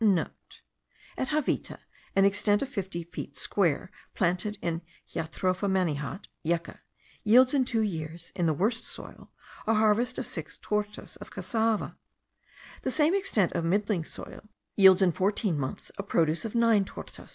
[0.01, 1.77] *(* At Javita,
[2.15, 6.79] an extent of fifty feet square, planted with Jatropha manihot (yucca)
[7.23, 9.29] yields in two years, in the worst soil,
[9.67, 11.97] a harvest of six tortas of cassava:
[12.81, 16.83] the same extent on a middling soil yields in fourteen months a produce of nine
[16.83, 17.29] tortas.